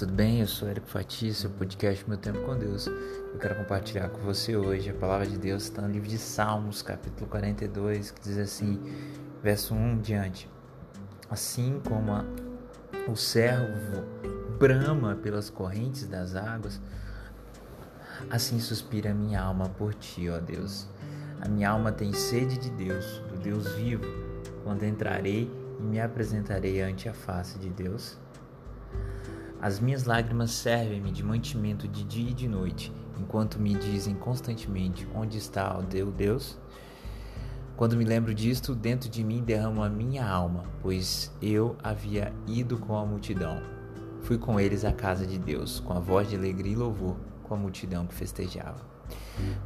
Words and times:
tudo 0.00 0.14
bem? 0.14 0.40
Eu 0.40 0.46
sou 0.46 0.66
Eric 0.66 0.88
Fati, 0.88 1.34
seu 1.34 1.50
podcast 1.50 2.08
Meu 2.08 2.16
Tempo 2.16 2.40
com 2.46 2.58
Deus. 2.58 2.86
Eu 2.86 3.38
quero 3.38 3.54
compartilhar 3.54 4.08
com 4.08 4.18
você 4.20 4.56
hoje 4.56 4.88
a 4.88 4.94
palavra 4.94 5.26
de 5.26 5.36
Deus 5.36 5.64
está 5.64 5.82
no 5.82 5.90
livro 5.92 6.08
de 6.08 6.16
Salmos, 6.16 6.80
capítulo 6.80 7.28
42, 7.28 8.10
que 8.10 8.22
diz 8.22 8.38
assim, 8.38 8.80
verso 9.42 9.74
1 9.74 10.00
diante. 10.00 10.48
Assim 11.28 11.82
como 11.86 12.12
a, 12.12 12.24
o 13.06 13.14
servo 13.14 14.02
brama 14.58 15.16
pelas 15.16 15.50
correntes 15.50 16.06
das 16.06 16.34
águas, 16.34 16.80
assim 18.30 18.58
suspira 18.58 19.10
a 19.10 19.14
minha 19.14 19.42
alma 19.42 19.68
por 19.68 19.92
ti, 19.92 20.30
ó 20.30 20.38
Deus. 20.38 20.88
A 21.42 21.46
minha 21.46 21.68
alma 21.68 21.92
tem 21.92 22.14
sede 22.14 22.56
de 22.56 22.70
Deus, 22.70 23.18
do 23.28 23.38
Deus 23.38 23.70
vivo, 23.74 24.06
quando 24.64 24.82
entrarei 24.84 25.50
e 25.78 25.82
me 25.82 26.00
apresentarei 26.00 26.80
ante 26.80 27.06
a 27.06 27.12
face 27.12 27.58
de 27.58 27.68
Deus. 27.68 28.16
As 29.62 29.78
minhas 29.78 30.04
lágrimas 30.04 30.52
servem-me 30.52 31.12
de 31.12 31.22
mantimento 31.22 31.86
de 31.86 32.02
dia 32.02 32.30
e 32.30 32.34
de 32.34 32.48
noite, 32.48 32.90
enquanto 33.18 33.58
me 33.58 33.74
dizem 33.74 34.14
constantemente: 34.14 35.06
Onde 35.14 35.36
está 35.36 35.78
o 35.78 35.82
teu 35.82 36.10
Deus? 36.10 36.58
Quando 37.76 37.94
me 37.94 38.04
lembro 38.04 38.34
disto, 38.34 38.74
dentro 38.74 39.10
de 39.10 39.22
mim 39.22 39.42
derramo 39.42 39.82
a 39.82 39.88
minha 39.88 40.26
alma, 40.26 40.64
pois 40.80 41.30
eu 41.42 41.76
havia 41.82 42.32
ido 42.46 42.78
com 42.78 42.96
a 42.96 43.04
multidão. 43.04 43.62
Fui 44.22 44.38
com 44.38 44.58
eles 44.58 44.84
à 44.84 44.92
casa 44.92 45.26
de 45.26 45.38
Deus, 45.38 45.80
com 45.80 45.92
a 45.92 46.00
voz 46.00 46.30
de 46.30 46.36
alegria 46.36 46.72
e 46.72 46.76
louvor, 46.76 47.16
com 47.42 47.54
a 47.54 47.56
multidão 47.58 48.06
que 48.06 48.14
festejava. 48.14 48.80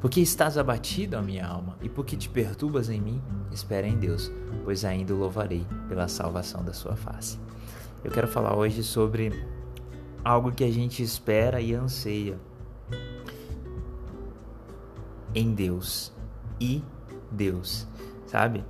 Porque 0.01 0.21
estás 0.21 0.59
abatido, 0.59 1.17
a 1.17 1.23
minha 1.23 1.47
alma, 1.47 1.77
e 1.81 1.89
porque 1.89 2.17
te 2.17 2.29
perturbas 2.29 2.89
em 2.89 3.01
mim, 3.01 3.23
espera 3.53 3.87
em 3.87 3.97
Deus, 3.97 4.31
pois 4.65 4.85
ainda 4.85 5.15
o 5.15 5.19
louvarei 5.19 5.67
pela 5.89 6.09
salvação 6.09 6.65
da 6.65 6.73
sua 6.73 6.97
face. 6.97 7.39
Eu 8.03 8.11
quero 8.11 8.29
falar 8.29 8.57
hoje 8.57 8.83
sobre 8.83 9.33
algo 10.25 10.51
que 10.51 10.65
a 10.65 10.71
gente 10.71 11.03
espera 11.03 11.61
e 11.61 11.75
anseia 11.75 12.39
em 15.35 15.53
Deus 15.53 16.13
e 16.61 16.83
Deus, 17.31 17.87
sabe? 18.27 18.65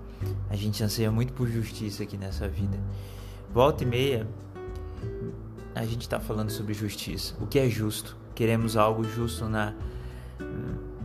A 0.48 0.56
gente 0.56 0.82
anseia 0.82 1.10
muito 1.10 1.32
por 1.32 1.48
justiça 1.48 2.02
aqui 2.02 2.16
nessa 2.16 2.48
vida. 2.48 2.78
Volta 3.52 3.84
e 3.84 3.86
meia, 3.86 4.26
a 5.74 5.84
gente 5.84 6.02
está 6.02 6.18
falando 6.18 6.50
sobre 6.50 6.72
justiça. 6.72 7.34
O 7.40 7.46
que 7.46 7.58
é 7.58 7.68
justo? 7.68 8.16
Queremos 8.34 8.76
algo 8.76 9.04
justo 9.04 9.48
na, 9.48 9.74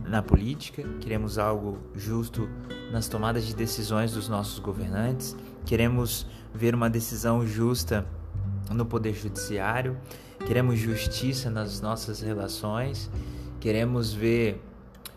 na 0.04 0.22
política, 0.22 0.82
queremos 1.00 1.38
algo 1.38 1.78
justo 1.94 2.48
nas 2.90 3.06
tomadas 3.06 3.46
de 3.46 3.54
decisões 3.54 4.12
dos 4.12 4.28
nossos 4.28 4.58
governantes, 4.58 5.36
queremos 5.64 6.26
ver 6.52 6.74
uma 6.74 6.90
decisão 6.90 7.46
justa 7.46 8.04
no 8.70 8.84
poder 8.84 9.14
judiciário, 9.14 9.96
queremos 10.50 10.80
justiça 10.80 11.48
nas 11.48 11.80
nossas 11.80 12.20
relações, 12.20 13.08
queremos 13.60 14.12
ver 14.12 14.60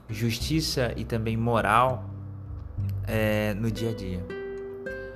justiça 0.08 0.94
e 0.96 1.04
também 1.04 1.36
moral 1.36 2.08
é, 3.08 3.56
no 3.56 3.72
dia 3.72 3.90
a 3.90 3.94
dia. 3.96 4.24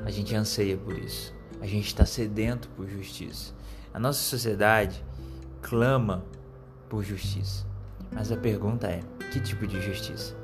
A 0.03 0.09
gente 0.09 0.35
anseia 0.35 0.75
por 0.75 0.97
isso. 0.97 1.35
A 1.61 1.67
gente 1.67 1.85
está 1.85 2.03
sedento 2.03 2.67
por 2.69 2.89
justiça. 2.89 3.53
A 3.93 3.99
nossa 3.99 4.23
sociedade 4.23 5.05
clama 5.61 6.25
por 6.89 7.03
justiça. 7.03 7.63
Mas 8.11 8.31
a 8.31 8.37
pergunta 8.37 8.87
é: 8.87 9.01
que 9.31 9.39
tipo 9.39 9.67
de 9.67 9.79
justiça? 9.79 10.35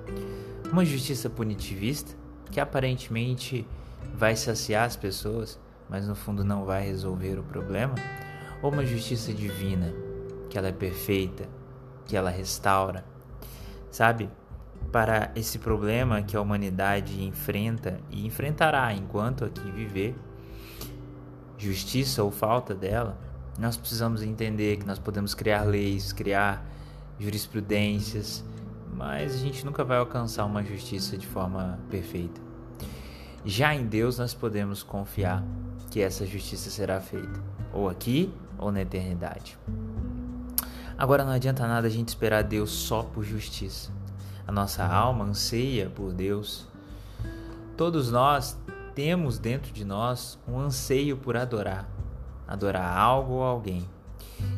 Uma 0.71 0.85
justiça 0.85 1.31
punitivista, 1.31 2.15
que 2.51 2.59
aparentemente 2.59 3.65
vai 4.13 4.35
saciar 4.35 4.85
as 4.85 4.95
pessoas, 4.95 5.59
mas 5.89 6.07
no 6.07 6.13
fundo 6.13 6.43
não 6.43 6.63
vai 6.63 6.85
resolver 6.85 7.39
o 7.39 7.43
problema? 7.43 7.95
Ou 8.63 8.71
uma 8.71 8.85
justiça 8.85 9.33
divina, 9.33 9.93
que 10.49 10.57
ela 10.57 10.69
é 10.69 10.71
perfeita, 10.71 11.47
que 12.05 12.15
ela 12.15 12.29
restaura. 12.29 13.03
Sabe? 13.91 14.29
Para 14.89 15.31
esse 15.35 15.59
problema 15.59 16.21
que 16.21 16.37
a 16.37 16.41
humanidade 16.41 17.21
enfrenta 17.23 17.99
e 18.09 18.25
enfrentará 18.25 18.93
enquanto 18.93 19.43
aqui 19.43 19.69
viver, 19.69 20.15
justiça 21.57 22.23
ou 22.23 22.31
falta 22.31 22.73
dela, 22.73 23.17
nós 23.59 23.75
precisamos 23.75 24.23
entender 24.23 24.77
que 24.77 24.85
nós 24.85 24.97
podemos 24.97 25.33
criar 25.33 25.63
leis, 25.63 26.13
criar 26.13 26.65
jurisprudências, 27.19 28.43
mas 28.93 29.35
a 29.35 29.37
gente 29.37 29.65
nunca 29.65 29.83
vai 29.83 29.97
alcançar 29.97 30.45
uma 30.45 30.63
justiça 30.63 31.17
de 31.17 31.27
forma 31.27 31.79
perfeita. 31.89 32.41
Já 33.45 33.75
em 33.75 33.85
Deus 33.85 34.19
nós 34.19 34.33
podemos 34.33 34.83
confiar 34.83 35.43
que 35.93 36.01
essa 36.01 36.25
justiça 36.25 36.71
será 36.71 36.99
feita, 36.99 37.39
ou 37.71 37.87
aqui 37.87 38.33
ou 38.57 38.71
na 38.71 38.81
eternidade. 38.81 39.59
Agora 40.97 41.23
não 41.23 41.31
adianta 41.31 41.67
nada 41.67 41.85
a 41.85 41.89
gente 41.89 42.07
esperar 42.07 42.43
Deus 42.43 42.71
só 42.71 43.03
por 43.03 43.23
justiça. 43.23 43.91
A 44.47 44.51
nossa 44.51 44.83
alma 44.83 45.23
anseia 45.23 45.91
por 45.91 46.11
Deus. 46.11 46.67
Todos 47.77 48.09
nós 48.11 48.57
temos 48.95 49.37
dentro 49.37 49.71
de 49.71 49.85
nós 49.85 50.39
um 50.47 50.57
anseio 50.57 51.15
por 51.15 51.37
adorar, 51.37 51.87
adorar 52.47 52.97
algo 52.97 53.33
ou 53.33 53.43
alguém. 53.43 53.87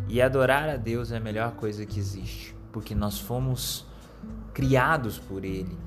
E 0.07 0.21
adorar 0.21 0.69
a 0.69 0.77
Deus 0.77 1.11
é 1.11 1.17
a 1.17 1.19
melhor 1.19 1.51
coisa 1.51 1.85
que 1.85 1.99
existe, 1.99 2.55
porque 2.71 2.95
nós 2.95 3.19
fomos 3.19 3.85
criados 4.53 5.19
por 5.19 5.43
Ele. 5.43 5.77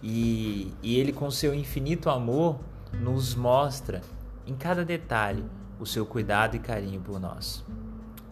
E, 0.00 0.72
e 0.80 0.96
Ele, 0.96 1.12
com 1.12 1.28
seu 1.28 1.52
infinito 1.52 2.08
amor, 2.08 2.60
nos 2.92 3.34
mostra 3.34 4.00
em 4.46 4.54
cada 4.54 4.84
detalhe 4.84 5.44
o 5.78 5.84
seu 5.84 6.06
cuidado 6.06 6.56
e 6.56 6.58
carinho 6.58 7.00
por 7.00 7.20
nós. 7.20 7.64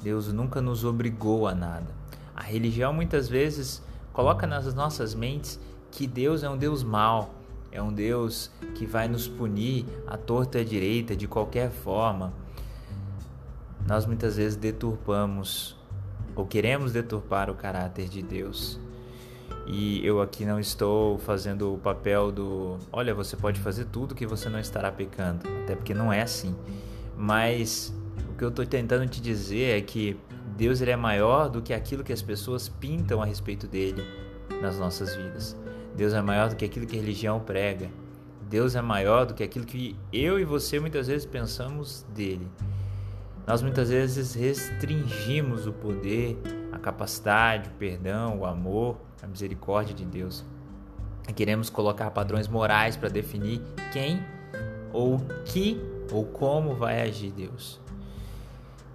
Deus 0.03 0.33
nunca 0.33 0.61
nos 0.61 0.85
obrigou 0.85 1.49
a 1.49 1.55
nada. 1.55 1.95
A 2.35 2.43
religião 2.43 2.93
muitas 2.93 3.29
vezes 3.29 3.83
coloca 4.13 4.47
nas 4.47 4.73
nossas 4.75 5.15
mentes 5.15 5.59
que 5.91 6.07
Deus 6.07 6.43
é 6.43 6.49
um 6.49 6.57
Deus 6.57 6.83
mau, 6.83 7.35
é 7.71 7.83
um 7.83 7.93
Deus 7.93 8.51
que 8.75 8.87
vai 8.87 9.09
nos 9.09 9.27
punir 9.27 9.85
à 10.07 10.17
torta 10.17 10.59
e 10.59 10.61
à 10.61 10.65
direita 10.65 11.17
de 11.17 11.27
qualquer 11.27 11.71
forma. 11.71 12.33
Nós 13.87 14.07
muitas 14.07 14.37
vezes 14.37 14.57
deturpamos 14.57 15.77
ou 16.35 16.47
queremos 16.47 16.93
deturpar 16.93 17.51
o 17.51 17.55
caráter 17.55 18.09
de 18.09 18.23
Deus. 18.23 18.79
E 19.67 20.05
eu 20.07 20.21
aqui 20.21 20.45
não 20.45 20.61
estou 20.61 21.19
fazendo 21.19 21.75
o 21.75 21.79
papel 21.79 22.31
do, 22.31 22.77
olha, 22.93 23.15
você 23.15 23.37
pode 23.37 23.59
fazer 23.61 23.87
tudo 23.87 24.15
que 24.15 24.27
você 24.27 24.49
não 24.49 24.59
estará 24.59 24.93
pecando, 24.93 25.49
até 25.63 25.75
porque 25.75 25.95
não 25.95 26.13
é 26.13 26.21
assim. 26.21 26.55
Mas 27.17 27.95
o 28.31 28.37
que 28.37 28.45
eu 28.45 28.51
estou 28.51 28.67
tentando 28.67 29.09
te 29.09 29.21
dizer 29.21 29.79
é 29.79 29.81
que 29.81 30.17
Deus 30.57 30.81
ele 30.81 30.91
é 30.91 30.97
maior 30.97 31.49
do 31.49 31.63
que 31.63 31.73
aquilo 31.73 32.05
que 32.05 32.13
as 32.13 32.21
pessoas 32.21 32.69
pintam 32.69 33.23
a 33.23 33.25
respeito 33.25 33.67
dele 33.67 34.05
nas 34.61 34.79
nossas 34.79 35.17
vidas. 35.17 35.57
Deus 35.97 36.13
é 36.13 36.21
maior 36.21 36.51
do 36.51 36.57
que 36.57 36.65
aquilo 36.65 36.87
que 36.87 36.97
a 36.97 37.01
religião 37.01 37.41
prega. 37.41 37.89
Deus 38.49 38.75
é 38.75 38.83
maior 38.83 39.25
do 39.25 39.35
que 39.35 39.43
aquilo 39.43 39.65
que 39.65 39.97
eu 40.13 40.39
e 40.39 40.45
você 40.45 40.79
muitas 40.79 41.07
vezes 41.07 41.25
pensamos 41.25 42.05
dele. 42.15 42.47
Nós 43.47 43.63
muitas 43.63 43.91
vezes 43.91 44.35
restringimos 44.35 45.67
o 45.67 45.73
poder, 45.73 46.39
a 46.73 46.79
capacidade, 46.79 47.69
o 47.69 47.73
perdão, 47.73 48.39
o 48.39 48.47
amor, 48.47 48.97
a 49.25 49.27
misericórdia 49.27 49.95
de 49.95 50.05
Deus. 50.05 50.45
Queremos 51.35 51.71
colocar 51.71 52.11
padrões 52.11 52.47
morais 52.47 52.97
para 52.97 53.09
definir 53.09 53.63
quem 53.93 54.23
ou 54.93 55.19
que 55.47 55.81
ou 56.13 56.27
como 56.27 56.75
vai 56.75 57.01
agir 57.01 57.33
Deus. 57.33 57.81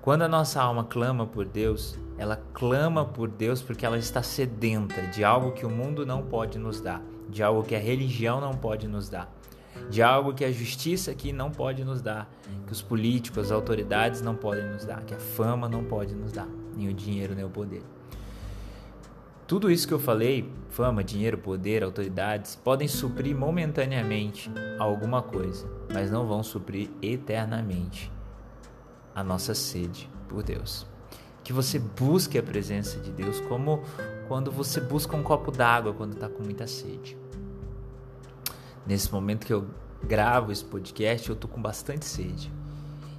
Quando 0.02 0.22
a 0.22 0.28
nossa 0.28 0.62
alma 0.62 0.84
clama 0.84 1.26
por 1.26 1.46
Deus, 1.46 1.98
ela 2.18 2.40
clama 2.54 3.04
por 3.04 3.28
Deus 3.28 3.62
porque 3.62 3.86
ela 3.86 3.98
está 3.98 4.22
sedenta 4.22 5.02
de 5.08 5.24
algo 5.24 5.52
que 5.52 5.66
o 5.66 5.70
mundo 5.70 6.06
não 6.06 6.22
pode 6.22 6.58
nos 6.60 6.80
dar, 6.80 7.02
de 7.28 7.42
algo 7.42 7.64
que 7.64 7.76
a 7.76 7.80
religião 7.80 8.40
não 8.40 8.54
pode 8.54 8.88
nos 8.88 9.10
dar, 9.10 9.34
de 9.90 10.02
algo 10.02 10.34
que 10.34 10.46
a 10.46 10.52
justiça 10.52 11.12
aqui 11.12 11.34
não 11.34 11.52
pode 11.52 11.84
nos 11.84 12.02
dar, 12.02 12.32
que 12.66 12.72
os 12.72 12.82
políticos, 12.82 13.46
as 13.46 13.52
autoridades 13.52 14.22
não 14.22 14.36
podem 14.36 14.66
nos 14.70 14.86
dar, 14.86 15.04
que 15.04 15.14
a 15.14 15.20
fama 15.20 15.68
não 15.68 15.84
pode 15.84 16.14
nos 16.16 16.32
dar, 16.32 16.48
nem 16.76 16.88
o 16.88 16.94
dinheiro, 16.94 17.36
nem 17.36 17.44
o 17.44 17.50
poder. 17.50 17.84
Tudo 19.50 19.72
isso 19.72 19.88
que 19.88 19.94
eu 19.96 20.00
falei, 20.00 20.48
fama, 20.70 21.04
dinheiro, 21.04 21.36
poder, 21.36 21.84
autoridades, 21.84 22.56
podem 22.56 22.88
suprir 22.88 23.36
momentaneamente 23.36 24.48
alguma 24.78 25.24
coisa, 25.24 25.68
mas 25.92 26.12
não 26.12 26.28
vão 26.28 26.44
suprir 26.44 26.88
eternamente 27.02 28.12
a 29.16 29.24
nossa 29.24 29.56
sede 29.56 30.08
por 30.28 30.44
Deus. 30.44 30.86
Que 31.44 31.52
você 31.52 31.80
busque 31.80 32.38
a 32.38 32.44
presença 32.44 33.00
de 33.00 33.10
Deus 33.10 33.42
como 33.42 33.82
quando 34.28 34.52
você 34.52 34.80
busca 34.80 35.18
um 35.18 35.24
copo 35.24 35.50
d'água 35.50 35.96
quando 35.96 36.14
está 36.14 36.30
com 36.30 36.44
muita 36.44 36.68
sede. 36.68 37.18
Nesse 38.86 39.12
momento 39.12 39.48
que 39.48 39.54
eu 39.54 39.66
gravo 40.04 40.52
esse 40.52 40.64
podcast, 40.64 41.28
eu 41.28 41.34
estou 41.34 41.50
com 41.50 41.60
bastante 41.60 42.06
sede. 42.06 42.54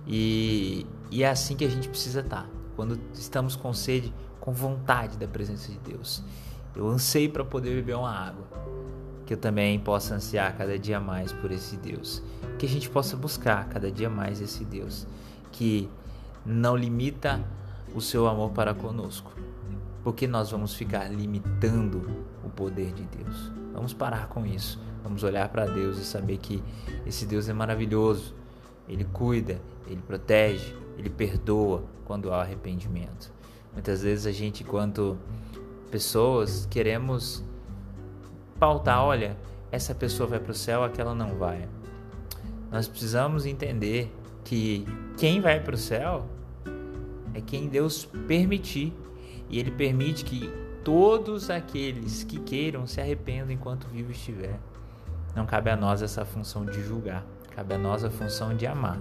E, 0.06 0.86
e, 1.10 1.24
é 1.24 1.28
assim 1.28 1.56
que 1.56 1.64
a 1.64 1.68
gente 1.68 1.88
precisa 1.88 2.20
estar. 2.20 2.44
Tá. 2.44 2.50
Quando 2.76 3.00
estamos 3.14 3.56
com 3.56 3.74
sede, 3.74 4.14
com 4.40 4.52
vontade 4.52 5.18
da 5.18 5.28
presença 5.28 5.70
de 5.70 5.78
Deus. 5.78 6.22
Eu 6.74 6.88
anseio 6.88 7.30
para 7.30 7.44
poder 7.44 7.74
beber 7.74 7.96
uma 7.96 8.10
água. 8.10 8.44
Que 9.26 9.34
eu 9.34 9.38
também 9.38 9.78
possa 9.78 10.14
ansiar 10.14 10.56
cada 10.56 10.78
dia 10.78 10.98
mais 10.98 11.32
por 11.32 11.52
esse 11.52 11.76
Deus. 11.76 12.22
Que 12.58 12.66
a 12.66 12.68
gente 12.68 12.88
possa 12.88 13.16
buscar 13.16 13.68
cada 13.68 13.90
dia 13.90 14.08
mais 14.08 14.40
esse 14.40 14.64
Deus. 14.64 15.06
Que 15.52 15.88
não 16.44 16.76
limita 16.76 17.44
o 17.94 18.00
seu 18.00 18.26
amor 18.26 18.50
para 18.50 18.74
conosco. 18.74 19.32
Porque 20.02 20.26
nós 20.26 20.50
vamos 20.50 20.74
ficar 20.74 21.08
limitando 21.08 22.24
o 22.44 22.48
poder 22.48 22.92
de 22.92 23.04
Deus. 23.04 23.52
Vamos 23.72 23.92
parar 23.92 24.28
com 24.28 24.46
isso. 24.46 24.80
Vamos 25.02 25.22
olhar 25.22 25.48
para 25.48 25.66
Deus 25.66 25.98
e 25.98 26.04
saber 26.04 26.38
que 26.38 26.62
esse 27.06 27.26
Deus 27.26 27.48
é 27.48 27.52
maravilhoso. 27.52 28.34
Ele 28.88 29.04
cuida, 29.04 29.60
ele 29.86 30.02
protege, 30.02 30.74
ele 30.98 31.10
perdoa 31.10 31.84
quando 32.04 32.32
há 32.32 32.42
arrependimento. 32.42 33.32
Muitas 33.72 34.02
vezes 34.02 34.26
a 34.26 34.32
gente, 34.32 34.62
enquanto 34.62 35.18
pessoas, 35.90 36.66
queremos 36.70 37.44
pautar, 38.58 39.02
olha, 39.02 39.36
essa 39.70 39.94
pessoa 39.94 40.28
vai 40.28 40.38
para 40.38 40.52
o 40.52 40.54
céu, 40.54 40.82
aquela 40.82 41.14
não 41.14 41.36
vai. 41.36 41.68
Nós 42.70 42.86
precisamos 42.86 43.46
entender 43.46 44.14
que 44.44 44.86
quem 45.16 45.40
vai 45.40 45.60
para 45.60 45.74
o 45.74 45.78
céu 45.78 46.26
é 47.34 47.40
quem 47.40 47.68
Deus 47.68 48.04
permitir. 48.26 48.92
E 49.48 49.58
Ele 49.58 49.70
permite 49.70 50.24
que 50.24 50.48
todos 50.84 51.50
aqueles 51.50 52.22
que 52.22 52.38
queiram 52.38 52.86
se 52.86 53.00
arrependam 53.00 53.50
enquanto 53.50 53.88
vivo 53.88 54.12
estiver. 54.12 54.58
Não 55.34 55.46
cabe 55.46 55.70
a 55.70 55.76
nós 55.76 56.02
essa 56.02 56.24
função 56.24 56.64
de 56.64 56.82
julgar, 56.82 57.24
cabe 57.54 57.74
a 57.74 57.78
nós 57.78 58.04
a 58.04 58.10
função 58.10 58.56
de 58.56 58.66
amar. 58.66 58.98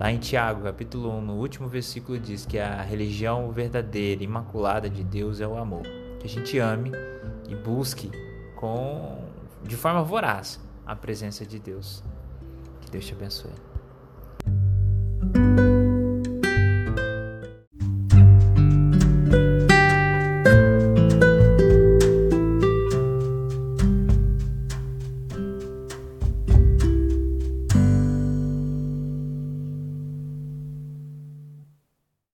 Lá 0.00 0.10
em 0.10 0.16
Tiago, 0.16 0.62
capítulo 0.62 1.10
1, 1.18 1.20
no 1.20 1.34
último 1.34 1.68
versículo, 1.68 2.18
diz 2.18 2.46
que 2.46 2.58
a 2.58 2.80
religião 2.80 3.52
verdadeira, 3.52 4.24
imaculada 4.24 4.88
de 4.88 5.04
Deus 5.04 5.42
é 5.42 5.46
o 5.46 5.58
amor. 5.58 5.82
Que 6.18 6.26
a 6.26 6.28
gente 6.28 6.58
ame 6.58 6.90
e 7.46 7.54
busque 7.54 8.10
com 8.56 9.22
de 9.62 9.76
forma 9.76 10.02
voraz 10.02 10.58
a 10.86 10.96
presença 10.96 11.44
de 11.44 11.58
Deus. 11.58 12.02
Que 12.80 12.90
Deus 12.90 13.04
te 13.04 13.12
abençoe. 13.12 13.69